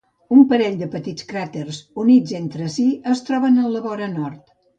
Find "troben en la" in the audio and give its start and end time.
3.29-3.85